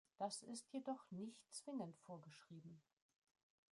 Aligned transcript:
Das 0.17 0.41
ist 0.41 0.73
jedoch 0.73 1.05
nicht 1.11 1.37
zwingend 1.53 1.95
vorgeschrieben. 1.99 2.81